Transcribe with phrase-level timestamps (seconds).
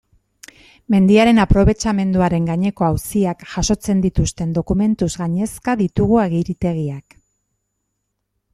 [0.93, 7.17] Mendiaren aprobetxamenduaren gaineko auziak jasotzen dituzten dokumentuz gainezka ditugu agiritegiak.